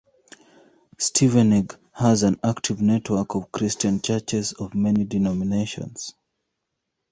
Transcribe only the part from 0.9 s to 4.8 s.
Stevenage has an active network of Christian churches of